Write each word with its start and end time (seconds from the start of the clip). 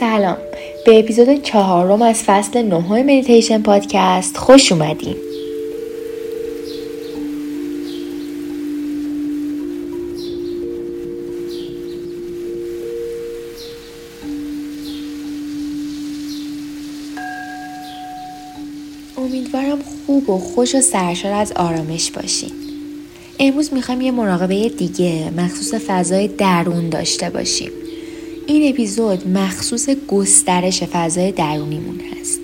سلام. 0.00 0.36
به 0.86 0.98
اپیزود 0.98 1.42
چهارم 1.42 2.02
از 2.02 2.22
فصل 2.22 2.62
نهم 2.62 3.02
مدیتیشن 3.02 3.62
پادکست 3.62 4.36
خوش 4.36 4.72
اومدین. 4.72 5.16
امیدوارم 19.18 19.78
خوب 19.82 20.30
و 20.30 20.38
خوش 20.38 20.74
و 20.74 20.80
سرشار 20.80 21.32
از 21.32 21.52
آرامش 21.52 22.10
باشین. 22.10 22.52
امروز 23.38 23.72
می‌خوایم 23.72 24.00
یه 24.00 24.10
مراقبه 24.10 24.68
دیگه 24.68 25.30
مخصوص 25.36 25.74
فضای 25.74 26.28
درون 26.28 26.88
داشته 26.88 27.30
باشیم. 27.30 27.70
این 28.50 28.72
اپیزود 28.72 29.28
مخصوص 29.28 29.88
گسترش 30.08 30.82
فضای 30.82 31.32
درونیمون 31.32 32.00
هست. 32.00 32.40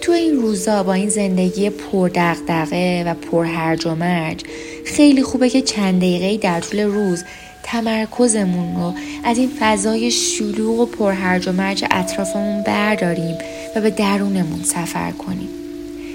تو 0.00 0.12
این 0.12 0.36
روزا 0.36 0.82
با 0.82 0.92
این 0.92 1.08
زندگی 1.08 1.70
پر 1.70 2.10
دغدغه 2.14 3.04
و 3.06 3.14
پر 3.14 3.44
هرج 3.44 3.86
و 3.86 3.94
مرج 3.94 4.42
خیلی 4.84 5.22
خوبه 5.22 5.50
که 5.50 5.62
چند 5.62 5.98
دقیقه 5.98 6.36
در 6.36 6.60
طول 6.60 6.80
روز 6.80 7.24
تمرکزمون 7.62 8.76
رو 8.76 8.94
از 9.24 9.38
این 9.38 9.50
فضای 9.60 10.10
شلوغ 10.10 10.80
و 10.80 10.86
پر 10.86 11.12
هرج 11.12 11.48
و 11.48 11.52
مرج 11.52 11.84
اطرافمون 11.90 12.62
برداریم 12.62 13.38
و 13.76 13.80
به 13.80 13.90
درونمون 13.90 14.62
سفر 14.62 15.10
کنیم. 15.10 15.48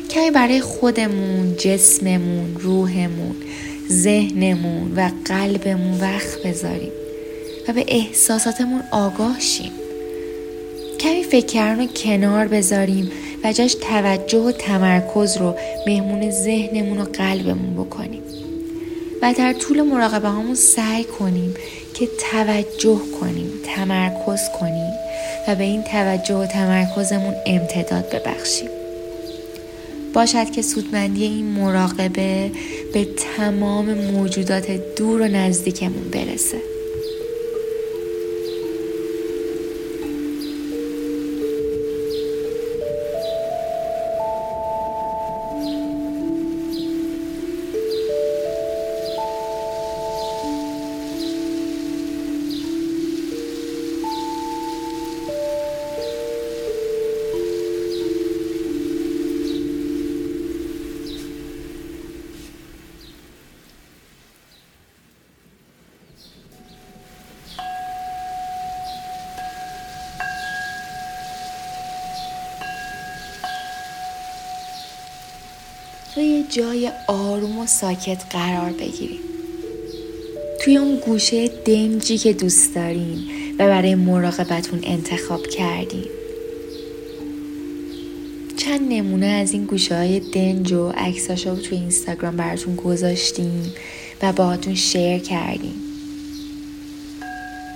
کمی 0.10 0.32
برای 0.32 0.62
خودمون، 0.62 1.56
جسممون، 1.58 2.56
روحمون، 2.60 3.36
ذهنمون 3.92 4.92
و 4.96 5.10
قلبمون 5.26 6.02
وقت 6.02 6.44
بذاریم. 6.46 7.05
و 7.68 7.74
به 7.74 7.86
احساساتمون 7.88 8.84
آگاه 8.92 9.40
شیم. 9.40 9.72
کمی 11.00 11.24
فکر 11.24 11.46
کردن 11.46 11.82
رو 11.82 11.88
کنار 11.88 12.48
بذاریم 12.48 13.12
و 13.44 13.54
جاش 13.54 13.76
توجه 13.76 14.40
و 14.40 14.52
تمرکز 14.52 15.38
رو 15.38 15.56
مهمون 15.88 16.32
ذهنمون 16.32 17.02
و 17.02 17.04
قلبمون 17.04 17.74
بکنیم. 17.74 18.22
و 19.22 19.34
در 19.38 19.54
طول 19.54 19.82
مراقبه 19.82 20.30
همون 20.30 20.56
سعی 20.56 21.04
کنیم 21.04 21.54
که 21.94 22.08
توجه 22.32 23.02
کنیم 23.22 23.52
تمرکز 23.64 24.42
کنیم 24.60 24.94
و 25.48 25.56
به 25.56 25.64
این 25.64 25.84
توجه 25.84 26.36
و 26.36 26.46
تمرکزمون 26.46 27.36
امتداد 27.46 28.10
ببخشیم. 28.10 28.70
باشد 30.14 30.52
که 30.52 30.62
سودمندی 30.62 31.24
این 31.24 31.46
مراقبه 31.46 32.52
به 32.94 33.08
تمام 33.38 33.94
موجودات 33.94 34.72
دور 34.72 35.22
و 35.22 35.28
نزدیکمون 35.28 36.10
برسه. 36.12 36.75
جای 76.56 76.92
آروم 77.08 77.60
و 77.60 77.66
ساکت 77.66 78.24
قرار 78.30 78.70
بگیریم. 78.70 79.20
توی 80.62 80.78
اون 80.78 80.96
گوشه 80.96 81.48
دنجی 81.48 82.18
که 82.18 82.34
دوست 82.34 82.76
داریم 82.76 83.28
و 83.60 83.68
برای 83.68 83.96
مراقبتون 83.96 84.80
انتخاب 84.84 85.48
کردیم. 85.48 86.06
چند 88.58 88.94
نمونه 88.94 89.26
از 89.26 89.52
این 89.52 89.66
گوشه 89.66 89.98
های 89.98 90.20
دنج 90.20 90.74
و 90.74 90.90
عکساش 90.90 91.48
رو 91.48 91.56
توی 91.56 91.78
اینستاگرام 91.78 92.38
براتون 92.38 92.76
گذاشتیم 92.76 93.74
و 94.22 94.34
باهاتون 94.34 94.76
شیر 94.76 95.18
کردیم. 95.18 95.82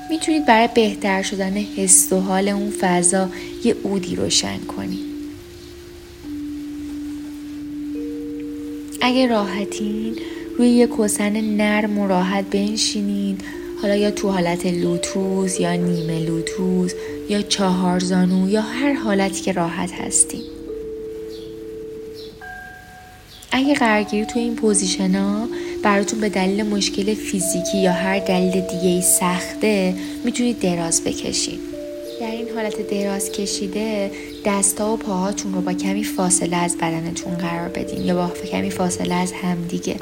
می‌تونید 0.10 0.46
برای 0.46 0.70
بهتر 0.76 1.22
شدن 1.22 1.58
حس 1.58 2.14
و 2.14 2.20
حال 2.20 2.50
اون 2.50 2.74
فضا 2.80 3.30
یه 3.64 3.76
اودی 3.84 4.16
روشن 4.16 4.58
کنید. 4.58 5.09
اگه 9.02 9.28
راحتین 9.28 10.16
روی 10.58 10.70
یه 10.70 10.88
کوسن 10.88 11.42
نرم 11.42 11.98
و 11.98 12.08
راحت 12.08 12.46
بنشینین. 12.46 13.38
حالا 13.82 13.96
یا 13.96 14.12
تو 14.12 14.30
حالت 14.30 14.66
لوتوس 14.66 15.60
یا 15.60 15.74
نیمه 15.74 16.20
لوتوس 16.20 16.94
یا 17.30 17.42
چهار 17.42 18.00
زانو 18.00 18.50
یا 18.50 18.62
هر 18.62 18.94
حالتی 18.94 19.42
که 19.42 19.52
راحت 19.52 19.92
هستین. 19.92 20.42
اگه 23.52 23.74
قرارگیری 23.74 24.26
تو 24.26 24.40
این 24.40 24.56
position 24.56 25.16
ها 25.16 25.48
براتون 25.84 26.20
به 26.20 26.30
دلیل 26.30 26.64
مشکل 26.64 27.14
فیزیکی 27.14 27.78
یا 27.78 27.92
هر 27.92 28.20
دلیل 28.20 28.52
دیگه 28.52 29.02
سخته 29.02 29.94
می‌تونید 30.26 30.60
دراز 30.60 31.04
بکشید 31.04 31.60
در 32.20 32.32
این 32.32 32.50
حالت 32.56 32.90
دراز 32.90 33.32
کشیده 33.32 34.12
دستا 34.46 34.94
و 34.94 34.98
پاهاتون 34.98 35.54
رو 35.54 35.62
با 35.62 35.74
کمی 35.74 36.04
فاصله 36.04 36.58
از 36.58 36.78
بدنتون 36.78 37.34
قرار 37.34 37.70
بدین. 37.70 38.06
یا 38.06 38.16
با 38.16 38.34
کمی 38.52 38.70
فاصله 38.70 39.16
از 39.16 39.32
همدیگه 39.32 39.96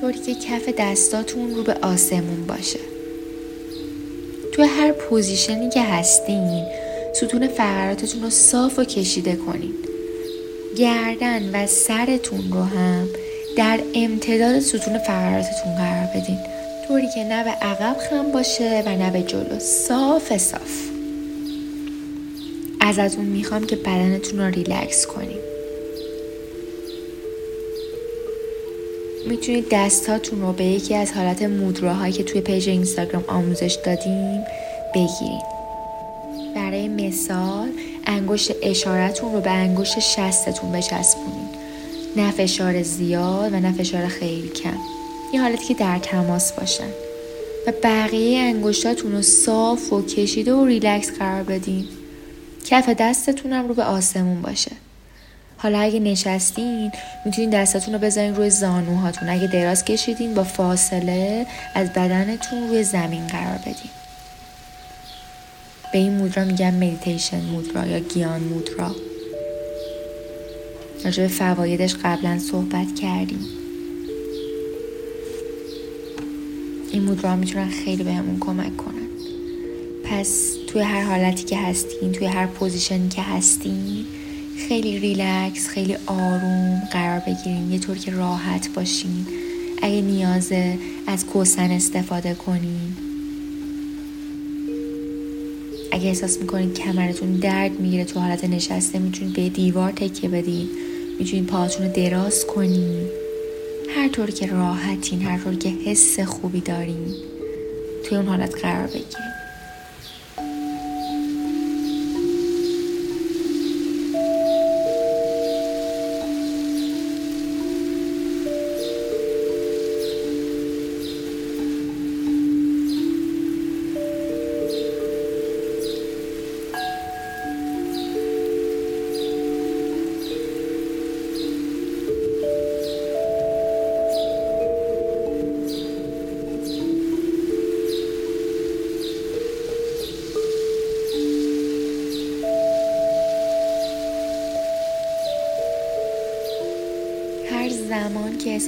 طوری 0.00 0.18
که 0.18 0.34
کف 0.34 0.68
دستاتون 0.78 1.54
رو 1.54 1.62
به 1.62 1.74
آسمون 1.82 2.46
باشه. 2.46 2.78
توی 4.52 4.64
هر 4.64 4.92
position 4.92 5.61
ی 5.61 5.70
که 5.70 5.82
هستین 5.82 6.64
ستون 7.14 7.48
فقراتتون 7.48 8.22
رو 8.22 8.30
صاف 8.30 8.78
و 8.78 8.84
کشیده 8.84 9.36
کنین. 9.36 9.74
گردن 10.76 11.54
و 11.54 11.66
سرتون 11.66 12.52
رو 12.52 12.62
هم 12.62 13.08
در 13.56 13.80
امتداد 13.94 14.60
ستون 14.60 14.98
فقراتتون 14.98 15.74
قرار 15.76 16.06
بدین. 16.14 16.38
طوری 16.88 17.08
که 17.14 17.24
نه 17.24 17.44
به 17.44 17.50
عقب 17.50 17.96
خم 18.10 18.32
باشه 18.32 18.82
و 18.86 18.88
نه 18.88 19.10
به 19.10 19.22
جلو. 19.22 19.58
صاف 19.58 20.36
صاف. 20.36 20.97
ازتون 22.80 23.24
می‌خوام 23.24 23.66
که 23.66 23.76
بدنتون 23.76 24.40
رو 24.40 24.46
ریلکس 24.46 25.06
کنیم. 25.06 25.38
می‌تونید 29.28 29.66
دستاتون 29.70 30.40
رو 30.40 30.52
به 30.52 30.64
یکی 30.64 30.94
از 30.94 31.12
حالت 31.12 31.42
مودراهایی 31.42 32.12
که 32.12 32.22
توی 32.22 32.40
page 32.40 32.68
اینستاگرام 32.68 33.24
آموزش 33.28 33.78
دادیم 33.84 34.44
بگیرید 34.94 35.58
برای 36.54 36.88
مثال 36.88 37.68
انگشت 38.06 38.52
اشارتون 38.62 39.32
رو 39.32 39.40
به 39.40 39.50
انگشت 39.50 39.98
شستتون 39.98 40.72
بچسبونید 40.72 41.58
نه 42.16 42.30
فشار 42.30 42.82
زیاد 42.82 43.52
و 43.52 43.60
نه 43.60 43.72
فشار 43.72 44.06
خیلی 44.06 44.48
کم. 44.48 44.78
یه 45.34 45.40
حالتی 45.42 45.64
که 45.64 45.74
در 45.74 45.98
تماس 45.98 46.52
باشن. 46.52 46.88
و 47.66 47.72
بقیه 47.82 48.38
انگشتاتون 48.38 49.12
رو 49.12 49.22
صاف 49.22 49.92
و 49.92 50.02
کشیده 50.02 50.54
و 50.54 50.64
ریلکس 50.64 51.12
قرار 51.12 51.42
بدین. 51.42 51.84
کف 52.68 52.88
دستتونم 52.88 53.68
رو 53.68 53.74
به 53.74 53.84
آسمون 53.84 54.42
باشه. 54.42 54.70
حالا 55.56 55.78
اگه 55.78 56.00
نشستین 56.00 56.92
می‌تونین 57.24 57.50
دستتون 57.50 57.94
رو 57.94 58.00
بذارین 58.00 58.36
روی 58.36 58.50
زانوهاتون. 58.50 59.28
اگه 59.28 59.46
دراز 59.46 59.84
کشیدین 59.84 60.34
با 60.34 60.44
فاصله 60.44 61.46
از 61.74 61.92
بدنتون 61.92 62.68
روی 62.68 62.84
زمین 62.84 63.26
قرار 63.26 63.58
بدین. 63.58 63.90
به 65.92 65.98
این 65.98 66.12
مودرا 66.12 66.44
میگن 66.44 66.74
مدیتیشن 66.74 67.40
مودرا 67.40 67.86
یا 67.86 67.98
گیان 67.98 68.40
مودرا. 68.40 68.94
راجع 71.04 71.22
به 71.22 71.28
فوایدش 71.28 71.94
قبلا 71.94 72.38
صحبت 72.38 72.94
کردیم. 73.00 73.44
این 76.92 77.02
مودرا 77.02 77.36
می‌تونن 77.36 77.70
خیلی 77.70 78.02
بهمون 78.02 78.40
کمک 78.40 78.76
کنن. 78.76 79.08
پس 80.04 80.56
توی 80.68 80.82
هر 80.82 81.02
حالتی 81.02 81.44
که 81.44 81.58
هستین 81.58 82.12
توی 82.12 82.26
هر 82.26 82.46
position 82.46 83.01
ی 83.01 83.08
که 83.08 83.22
هستین 83.22 84.04
خیلی 84.68 84.98
ریلکس 84.98 85.68
خیلی 85.68 85.96
آروم 86.06 86.82
قرار 86.92 87.18
بگیرین 87.18 87.72
یه 87.72 87.78
طور 87.78 87.98
که 87.98 88.10
راحت 88.10 88.68
باشین. 88.74 89.26
اگه 89.82 90.00
نیازه 90.00 90.78
از 91.06 91.26
کوسن 91.26 91.70
استفاده 91.70 92.34
کنین. 92.34 92.96
اگه 95.92 96.06
احساس 96.06 96.38
می‌کنین 96.38 96.72
کمرتون 96.72 97.32
درد 97.32 97.80
می‌گیره 97.80 98.04
تو 98.04 98.20
حالت 98.20 98.44
نشسته 98.44 98.98
می‌تونید 98.98 99.32
به 99.32 99.48
دیوار 99.48 99.92
تکیه 99.92 100.30
بدین. 100.30 100.68
می‌تونید 101.18 101.46
پاهاتون 101.46 101.86
رو 101.86 101.92
دراز 101.92 102.46
کنین. 102.46 103.06
هر 103.96 104.08
طور 104.08 104.30
که 104.30 104.46
راحتین 104.46 105.22
هر 105.22 105.38
طور 105.38 105.54
که 105.54 105.68
حس 105.68 106.20
خوبی 106.20 106.60
دارین. 106.60 107.14
توی 108.04 108.18
اون 108.18 108.26
حالت 108.26 108.54
قرار 108.62 108.86
بگیرین. 108.86 109.37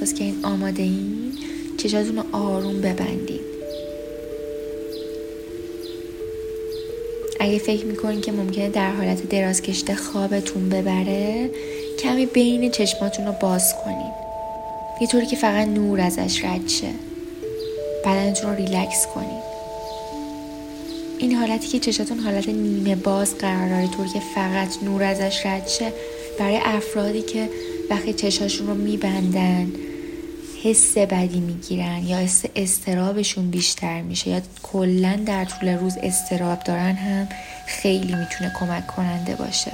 احساس 0.00 0.19
که 0.19 0.25
این 0.25 0.44
آماده 0.44 0.82
این؟ 0.82 1.32
چشاتون 1.76 2.17
رو 2.17 2.23
آروم 2.32 2.81
ببندید 2.81 3.41
اگه 7.41 7.58
فکر 7.58 7.85
می‌کنین 7.85 8.20
که 8.20 8.32
ممکنه 8.32 8.69
در 8.69 8.91
حالت 8.91 9.29
دراز 9.29 9.62
کشته 9.62 9.94
خوابتون 9.94 10.69
ببره 10.69 11.50
کمی 11.99 12.26
بین 12.26 12.70
چشماتون 12.70 13.26
رو 13.26 13.32
باز 13.32 13.75
کنین. 13.85 14.12
یه 15.00 15.06
طوری 15.06 15.26
که 15.26 15.37
فقط 15.37 15.69
نور 15.69 16.00
ازش 16.00 16.44
رد 16.44 16.69
شه. 16.69 16.91
بدنتون 18.05 18.50
رو 18.50 18.56
ریلکس 18.56 19.06
کنین. 19.14 19.41
این 21.19 21.35
حالتی 21.35 21.69
که 21.69 21.79
چشاتون 21.79 22.19
حالت 22.19 22.49
نیمه 22.49 22.97
باز 22.97 23.38
قرار 23.38 23.69
داره 23.69 23.87
طوری 23.87 24.08
که 24.08 24.20
فقط 24.35 24.82
نور 24.82 25.02
ازش 25.02 25.47
رد 25.47 25.69
شه 25.69 25.93
برای 26.38 26.56
افرادی 26.56 27.23
که 27.23 27.49
وقتی 27.91 28.12
چشاشون 28.12 28.67
رو 28.67 28.75
میبندن 28.75 29.73
حس 30.62 30.99
بدی 30.99 31.41
می‌گیرن 31.41 32.07
یا 32.07 32.29
استرابشون 32.57 33.51
بیشتر 33.51 34.03
میشه 34.03 34.31
یا 34.31 34.41
کلا 34.62 35.21
در 35.27 35.45
طول 35.45 35.69
روز 35.69 35.97
استراب 36.03 36.61
دارن 36.61 36.95
هم 36.95 37.29
خیلی 37.67 38.15
می‌تونه 38.15 38.53
کمک 38.61 38.87
کننده 38.87 39.35
باشه. 39.35 39.73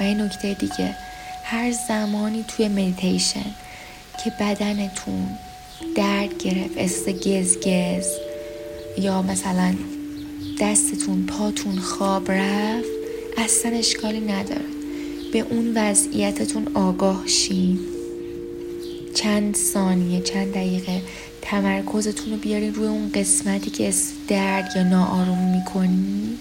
و 0.00 0.02
این 0.02 0.20
نکته 0.20 0.54
دیگه 0.54 0.96
هر 1.44 1.72
زمانی 1.88 2.44
توی 2.48 2.68
مدیتیشن 2.68 3.54
که 4.24 4.32
بدنتون 4.40 5.28
درد 5.96 6.38
گرفت 6.38 6.78
است 6.78 7.08
گز 7.08 7.56
گز 7.58 8.06
یا 8.98 9.22
مثلا 9.22 9.74
دستتون 10.60 11.26
پاتون 11.26 11.78
خواب 11.78 12.30
رفت 12.30 12.88
اصلا 13.36 13.72
اشکالی 13.72 14.20
نداره. 14.20 14.64
به 15.32 15.38
اون 15.38 15.72
وضعیتتون 15.76 16.68
آگاه 16.74 17.26
شین. 17.26 17.93
چند 19.14 19.56
ثانیه 19.56 20.20
چند 20.20 20.50
دقیقه 20.52 21.02
تمرکزتون 21.42 22.32
رو 22.32 22.38
بیارین 22.38 22.74
روی 22.74 22.86
اون 22.86 23.10
قسمتی 23.14 23.70
که 23.70 23.92
درد 24.28 24.72
یا 24.76 24.82
ناآروم 24.82 25.56
می‌کنی. 25.56 26.38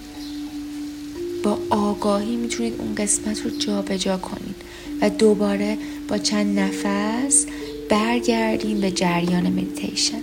با 1.44 1.58
آگاهی 1.70 2.36
می‌تونید 2.36 2.74
اون 2.78 2.96
قسمت 2.96 3.42
رو 3.46 3.50
جابجا 3.50 3.98
جا 3.98 4.18
کنید 4.18 4.56
و 5.02 5.10
دوباره 5.10 5.78
با 6.08 6.18
چند 6.18 6.60
نفس 6.60 7.46
برگردیم 7.90 8.82
به 8.82 8.92
جریان 8.92 9.48
مدیتیشن 9.50 10.22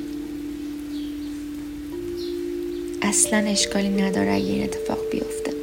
اصلا 3.03 3.38
اشکالی 3.38 3.88
نداره 3.88 4.32
اگه 4.32 4.44
این 4.44 4.62
اتفاق 4.62 4.99
بیفته. 5.12 5.60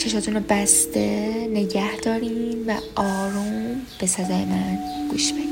چشاتون 0.00 0.34
رو 0.34 0.40
بسته 0.48 1.46
نگه 1.50 1.96
دارین 1.96 2.64
و 2.66 2.74
آروم 2.96 3.82
به 4.00 4.06
صدای 4.06 4.44
من 4.44 4.78
گوش 5.10 5.32
بدین. 5.32 5.49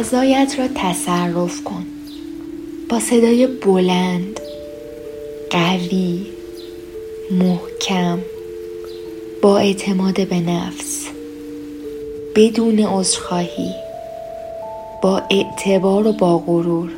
فضایت 0.00 0.54
را 0.58 0.68
تصرف 0.74 1.64
کن. 1.64 1.86
با 2.88 3.00
صدای 3.00 3.46
بلند 3.46 4.40
قوی 5.50 6.26
محکم 7.30 8.18
با 9.42 9.58
اعتماد 9.58 10.28
به 10.28 10.40
نفس 10.40 11.06
بدون 12.34 12.78
عذرخواهی 12.78 13.74
با 15.02 15.22
اعتبار 15.30 16.06
و 16.06 16.12
با 16.12 16.38
غرور 16.38 16.90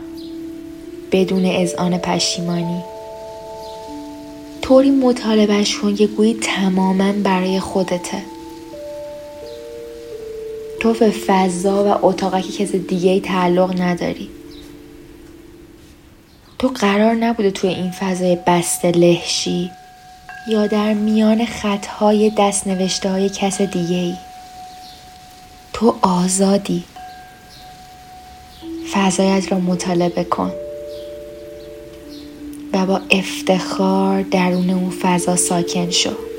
بدون 1.12 1.44
اذعان 1.44 1.98
پشیمانی. 1.98 2.80
طوری 4.62 4.90
مطالبهش 4.90 5.76
کن 5.76 5.94
که 5.94 6.06
گویی 6.06 6.34
تماما 6.34 7.12
برای 7.12 7.60
خودته. 7.60 8.31
تو 10.82 10.92
به 10.92 11.10
فضا 11.10 11.84
و 11.84 12.06
اتاقی 12.06 12.42
که 12.42 12.64
کسی 12.64 12.78
دیگه 12.78 13.10
ای 13.10 13.20
تعلق 13.20 13.80
نداری. 13.80 14.28
تو 16.58 16.68
قرار 16.68 17.14
نبوده 17.14 17.50
توی 17.50 17.70
این 17.70 17.90
فضای 17.90 18.38
بسته 18.46 18.90
لهشی 18.90 19.70
یا 20.48 20.66
در 20.66 20.94
میان 20.94 21.46
خطهای 21.46 22.32
دست 22.38 22.66
نوشته 22.66 23.10
های 23.10 23.28
کس 23.28 23.60
دیگه 23.60 23.96
ای 23.96 24.14
تو 25.72 25.98
آزادی. 26.02 26.84
فضایت 28.92 29.52
را 29.52 29.58
مطالبه 29.58 30.24
کن. 30.24 30.52
و 32.72 32.86
با 32.86 33.00
افتخار 33.10 34.22
درون 34.22 34.70
اون 34.70 34.90
فضا 34.90 35.36
ساکن 35.36 35.90
شو. 35.90 36.31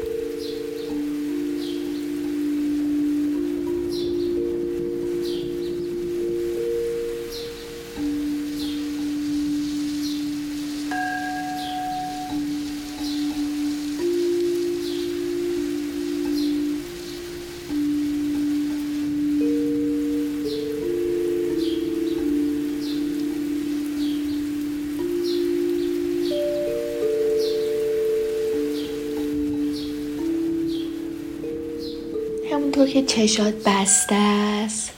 همونطور 32.84 33.02
که 33.02 33.08
چشات 33.08 33.54
بسته 33.66 34.16
است. 34.16 34.92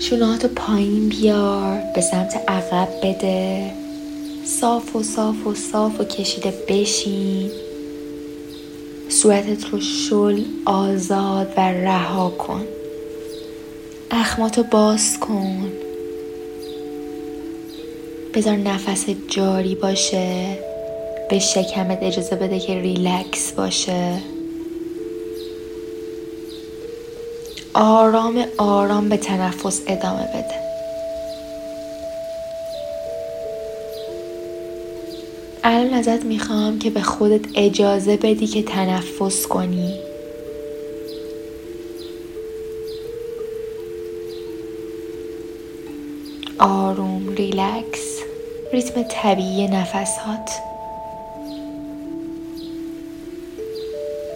شونهات 0.00 0.46
پایین 0.46 1.08
بیار 1.08 1.82
به 1.94 2.00
سمت 2.00 2.36
عقب 2.48 2.88
بده. 3.02 3.70
صاف 4.44 4.96
و 4.96 5.02
صاف 5.02 5.46
و 5.46 5.54
صاف 5.54 6.00
و 6.00 6.04
کشیده 6.04 6.54
بشین. 6.68 7.50
صورتت 9.08 9.68
رو 9.68 9.80
شل 9.80 10.42
آزاد 10.64 11.52
و 11.56 11.60
رها 11.60 12.30
کن. 12.30 12.64
اخماتو 14.10 14.62
باز 14.62 15.18
کن. 15.20 15.72
بذار 18.34 18.56
نفس 18.56 19.06
جاری 19.28 19.74
باشه. 19.74 20.58
به 21.30 21.38
شکمت 21.38 21.98
اجازه 22.02 22.36
بده 22.36 22.60
که 22.60 22.80
ریلکس 22.80 23.52
باشه. 23.52 24.37
آرام 27.80 28.44
آرام 28.58 29.08
به 29.08 29.16
تنفس 29.16 29.80
ادامه 29.86 30.22
بده. 30.22 30.54
الان 35.64 35.94
ازت 35.94 36.24
می‌خوام 36.24 36.78
که 36.78 36.90
به 36.90 37.02
خودت 37.02 37.40
اجازه 37.54 38.16
بدی 38.16 38.46
که 38.46 38.62
تنفس 38.62 39.46
کنی. 39.46 39.94
آروم 46.58 47.28
ریلکس. 47.28 48.18
ریتم 48.72 49.02
طبیعی 49.02 49.68
نفسات. 49.68 50.50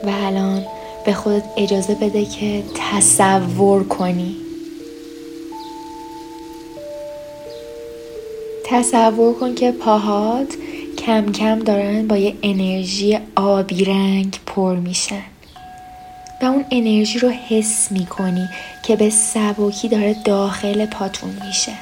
و 0.05 0.11
الان 0.11 0.65
به 1.07 1.13
خودت 1.13 1.45
اجازه 1.57 1.95
بده 1.95 2.25
که 2.25 2.63
تصور 2.75 3.85
کنی. 3.85 4.37
تصور 8.65 9.35
کن 9.35 9.55
که 9.55 9.73
پاهات 9.73 10.55
کم 10.99 11.33
کم 11.33 11.59
دارن 11.59 12.07
با 12.07 12.17
یه 12.17 12.35
انرژی 12.43 13.19
آبی 13.37 13.85
رنگ 13.85 14.39
پر 14.47 14.77
میشن. 14.77 15.23
و 16.43 16.45
اون 16.45 16.65
انرژی 16.71 17.19
رو 17.19 17.29
حس 17.29 17.93
می‌کنی 17.93 18.49
که 18.83 18.97
به 18.97 19.11
سبکی 19.11 19.89
داره 19.89 20.17
داخل 20.25 20.87
پاتون 20.87 21.31
میشه. 21.47 21.73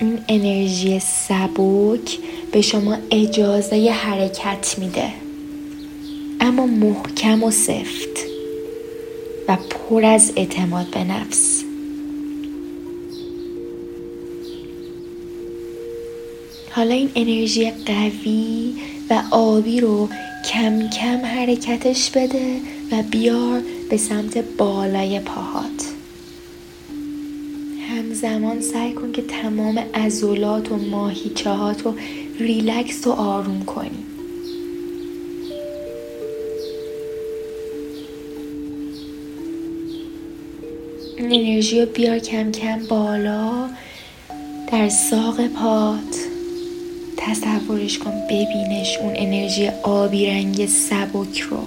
این 0.00 0.24
انرژی 0.28 1.00
سبک 1.00 2.18
به 2.52 2.60
شما 2.60 2.96
اجازه 3.10 3.90
حرکت 3.90 4.74
میده. 4.78 5.23
اما 6.44 6.66
محکم 6.66 7.42
و 7.42 7.50
سفت 7.50 8.18
و 9.48 9.56
پر 9.56 10.04
از 10.04 10.32
اعتماد 10.36 10.86
به 10.86 11.04
نفس. 11.04 11.64
حالا 16.70 16.94
این 16.94 17.10
انرژی 17.14 17.70
قوی 17.70 18.74
و 19.10 19.22
آبی 19.30 19.80
رو 19.80 20.08
کم 20.52 20.88
کم 20.88 21.16
حرکتش 21.16 22.10
بده 22.10 22.60
و 22.92 23.02
بیار 23.10 23.62
به 23.90 23.96
سمت 23.96 24.38
بالای 24.38 25.20
پاهات. 25.20 25.92
همزمان 27.88 28.60
سعی 28.60 28.92
کن 28.92 29.12
که 29.12 29.22
تمام 29.22 29.82
ازولات 29.92 30.72
و 30.72 30.76
ماهیچه 30.76 31.50
رو 31.84 31.94
ریلکس 32.38 33.06
و 33.06 33.10
آروم 33.10 33.64
کنی. 33.64 34.13
انرژی 41.32 41.80
رو 41.80 41.86
بیار 41.86 42.18
کم 42.18 42.52
کم 42.52 42.86
بالا 42.88 43.68
در 44.72 44.88
ساق 44.88 45.46
پات. 45.46 46.16
تصورش 47.16 47.98
کن 47.98 48.12
ببینش 48.30 48.98
اون 49.00 49.12
انرژی 49.16 49.70
آبی 49.82 50.26
رنگ 50.26 50.66
سبک 50.66 51.40
رو. 51.40 51.58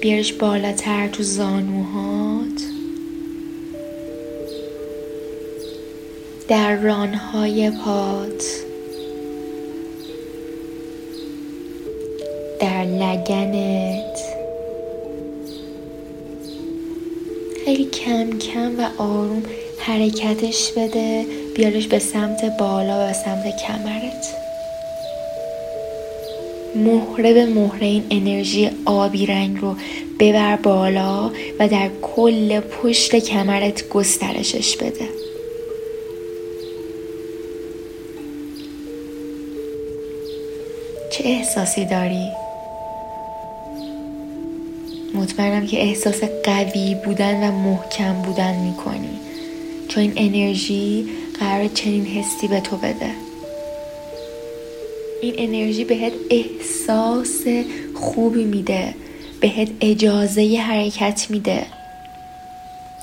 بیارش 0.00 0.32
بالاتر 0.32 1.08
تو 1.08 1.22
زانوهات. 1.22 2.62
در 6.48 6.76
رانهای 6.76 7.70
پات. 7.70 8.44
در 12.60 12.84
لگنت. 12.84 14.29
خیلی 17.70 17.84
کم 17.84 18.38
کم 18.38 18.80
و 18.80 18.88
آروم 18.98 19.42
حرکتش 19.78 20.72
بده 20.72 21.26
بیارش 21.54 21.86
به 21.86 21.98
سمت 21.98 22.58
بالا 22.58 23.10
و 23.10 23.12
سمت 23.12 23.56
کمرت 23.66 24.34
مهره 26.76 27.34
به 27.34 27.46
مهره 27.46 27.86
این 27.86 28.04
انرژی 28.10 28.70
آبی 28.84 29.26
رنگ 29.26 29.58
رو 29.60 29.76
ببر 30.20 30.56
بالا 30.56 31.30
و 31.58 31.68
در 31.68 31.90
کل 32.02 32.60
پشت 32.60 33.16
کمرت 33.16 33.88
گسترشش 33.88 34.76
بده 34.76 35.08
چه 41.12 41.24
احساسی 41.24 41.84
داری؟ 41.84 42.30
مطمئنم 45.20 45.66
که 45.66 45.82
احساس 45.82 46.24
قوی 46.44 46.96
بودن 47.04 47.48
و 47.48 47.52
محکم 47.52 48.12
بودن 48.12 48.54
می‌کنی. 48.54 49.20
چون 49.88 50.02
این 50.02 50.12
انرژی 50.16 51.08
قرار 51.40 51.68
چنین 51.68 52.06
حسی 52.06 52.48
به 52.48 52.60
تو 52.60 52.76
بده. 52.76 53.10
این 55.22 55.34
انرژی 55.38 55.84
بهت 55.84 56.12
احساس 56.30 57.44
خوبی 57.94 58.44
میده. 58.44 58.94
بهت 59.40 59.68
اجازه 59.80 60.56
حرکت 60.56 61.26
میده. 61.30 61.66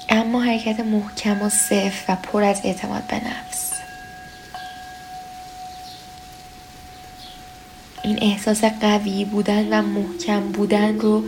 اما 0.10 0.42
حرکت 0.42 0.80
محکم 0.80 1.42
و 1.42 1.50
صف 1.50 2.10
و 2.10 2.18
پر 2.24 2.44
از 2.44 2.62
اعتماد 2.64 3.04
به 3.08 3.16
نفس. 3.16 3.72
این 8.04 8.18
احساس 8.22 8.64
قوی 8.64 9.26
بودن 9.26 9.80
و 9.80 9.82
محکم 9.82 10.40
بودن 10.40 11.00
رو 11.00 11.24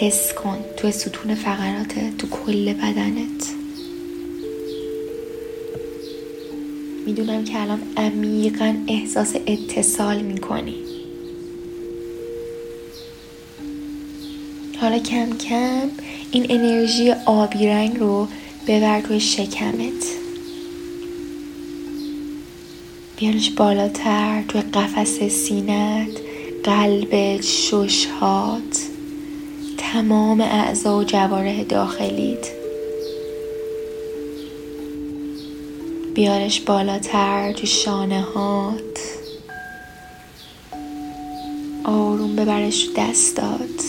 حس 0.00 0.32
کن 0.32 0.58
تو 0.76 0.90
ستون 0.90 1.34
فقراتت 1.34 2.18
تو 2.18 2.26
کل 2.26 2.72
بدنت. 2.72 3.54
می‌دونم 7.06 7.44
که 7.44 7.60
الان 7.60 7.82
عمیقا 7.96 8.74
احساس 8.88 9.34
اتصال 9.46 10.22
می‌کنی. 10.22 10.74
حالا 14.80 14.98
کم 14.98 15.36
کم 15.36 15.90
این 16.30 16.46
انرژی 16.50 17.12
آبی 17.26 17.66
رنگ 17.66 17.96
رو 17.98 18.28
ببر 18.66 19.00
توی 19.00 19.20
شکمت. 19.20 20.04
بیارش 23.16 23.50
بالاتر 23.50 24.42
توی 24.48 24.60
قفس 24.60 25.22
سینت 25.22 26.10
قلبت 26.64 27.42
ششهات. 27.42 28.97
تمام 29.92 30.40
اعضا 30.40 30.98
و 30.98 31.04
جواره 31.04 31.64
داخلیت 31.64 32.48
بیارش 36.14 36.60
بالاتر 36.60 37.52
تو 37.52 37.66
شانه 37.66 38.20
هات 38.20 38.98
آروم 41.84 42.36
ببرش 42.36 42.84
تو 42.84 42.92
دستات. 42.96 43.84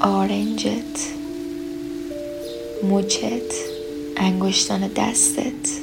آرنجت. 0.00 0.98
مچت 2.90 3.54
انگشتان 4.16 4.88
دستت. 4.96 5.80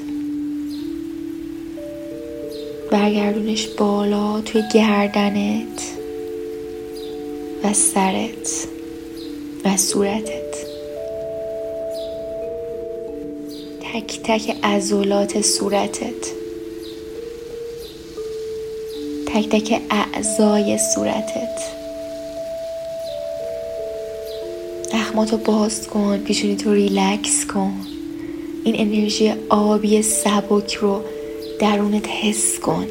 برگردونش 2.91 3.67
بالا 3.67 4.41
توی 4.41 4.63
گردنت. 4.73 6.04
و 7.65 7.73
سرت 7.73 8.67
و 9.65 9.77
صورتت. 9.77 10.55
تک 13.81 14.19
تک 14.23 14.55
عضلات 14.63 15.41
صورتت. 15.41 16.31
تک 19.27 19.49
تک 19.49 19.81
اعضای 19.89 20.77
صورتت. 20.77 21.59
اخماتو 24.93 25.37
باز 25.37 25.87
کن 25.87 26.17
پیشونی 26.17 26.55
تو 26.55 26.73
ریلکس 26.73 27.45
کن. 27.45 27.73
این 28.63 28.75
انرژی 28.77 29.33
آبی 29.49 30.01
سبک 30.01 30.73
رو 30.73 31.01
درونت 31.59 32.07
حس 32.07 32.59
کن. 32.59 32.87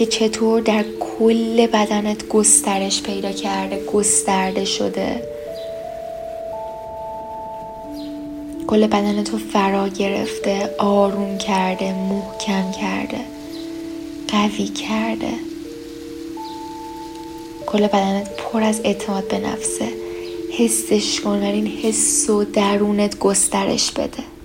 که 0.00 0.06
چطور 0.06 0.60
در 0.60 0.84
کل 1.00 1.66
بدنت 1.66 2.28
گسترش 2.28 3.02
پیدا 3.02 3.32
کرده 3.32 3.84
گسترده 3.84 4.64
شده. 4.64 5.22
کل 8.66 8.86
بدن 8.86 9.24
تو 9.24 9.38
فرا 9.38 9.88
گرفته 9.88 10.74
آروم 10.78 11.38
کرده 11.38 11.94
محکم 11.94 12.70
کرده 12.80 13.20
قوی 14.28 14.66
کرده. 14.66 15.32
کل 17.66 17.86
بدنت 17.86 18.36
پر 18.36 18.62
از 18.62 18.80
اعتماد 18.84 19.28
به 19.28 19.38
نفسه. 19.38 19.88
حسش 20.58 21.20
کن 21.20 21.42
و 21.42 21.44
این 21.44 21.66
حس 21.66 22.30
و 22.30 22.44
درونت 22.44 23.18
گسترش 23.18 23.90
بده. 23.90 24.39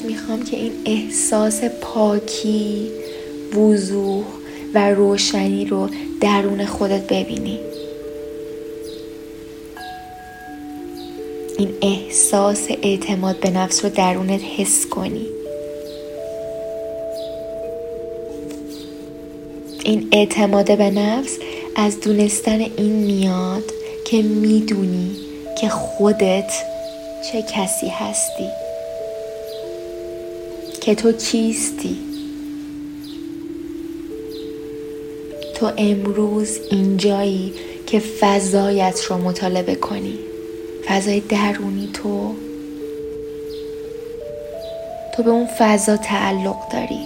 ازت 0.00 0.06
می‌خوام 0.06 0.42
که 0.42 0.56
این 0.56 0.72
احساس 0.86 1.64
پاکی 1.64 2.90
وضوح 3.54 4.24
و 4.74 4.90
روشنی 4.90 5.64
رو 5.64 5.88
درون 6.20 6.66
خودت 6.66 7.06
ببینی. 7.06 7.58
این 11.58 11.74
احساس 11.82 12.66
اعتماد 12.82 13.40
به 13.40 13.50
نفس 13.50 13.84
رو 13.84 13.90
درونت 13.90 14.40
حس 14.56 14.86
کنی. 14.86 15.26
این 19.84 20.08
اعتماد 20.12 20.78
به 20.78 20.90
نفس 20.90 21.38
از 21.76 22.00
دونستن 22.00 22.60
این 22.60 22.92
میاد 22.92 23.64
که 24.04 24.22
می‌دونی 24.22 25.16
که 25.60 25.68
خودت 25.68 26.52
چه 27.32 27.42
کسی 27.42 27.88
هستی. 27.88 28.59
که 30.80 30.94
تو 30.94 31.12
کیستی 31.12 31.96
تو 35.54 35.72
امروز 35.76 36.58
اینجایی 36.70 37.52
که 37.86 37.98
فضایت 37.98 39.04
رو 39.04 39.18
مطالبه 39.18 39.74
کنی. 39.74 40.18
فضای 40.86 41.20
درونی 41.20 41.90
تو. 41.92 42.34
تو 45.16 45.22
به 45.22 45.30
اون 45.30 45.46
فضا 45.46 45.96
تعلق 45.96 46.68
داری. 46.72 47.00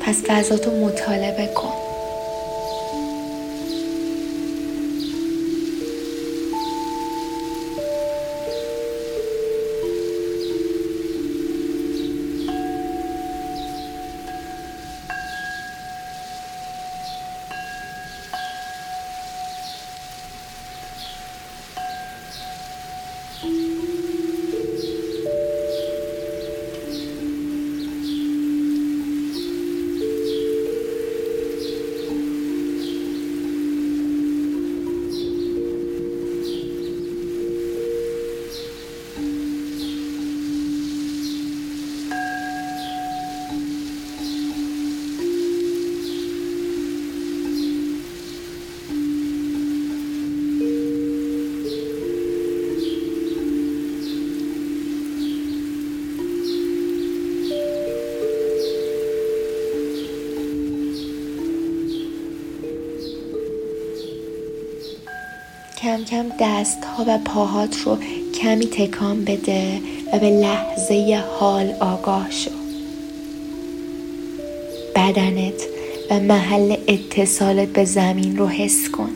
پس 0.00 0.22
فضا 0.22 0.56
تو 0.56 0.70
مطالبه 0.70 1.46
کن. 1.46 1.79
کم 66.04 66.28
کم 66.28 66.36
دست 66.40 66.84
ها 66.84 67.04
و 67.08 67.18
پاهات 67.18 67.76
رو 67.84 67.98
کمی 68.34 68.66
تکان 68.66 69.24
بده 69.24 69.80
و 70.12 70.18
به 70.18 70.30
لحظه 70.30 71.22
حال 71.38 71.74
آگاه 71.80 72.30
شو. 72.30 72.50
بدنت 74.96 75.62
و 76.10 76.20
محل 76.20 76.76
اتصالت 76.88 77.68
به 77.68 77.84
زمین 77.84 78.36
رو 78.36 78.46
حس 78.46 78.88
کن. 78.90 79.10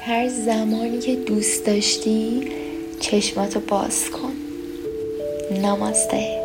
هر 0.00 0.28
زمانی 0.28 0.98
که 0.98 1.14
دوست 1.14 1.66
داشتی 1.66 2.48
چشماتو 3.00 3.60
باز 3.60 4.10
کن. 4.10 4.32
نماسته. 5.62 6.43